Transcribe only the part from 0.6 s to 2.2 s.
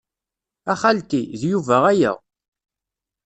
A xalti, d Yuba aya.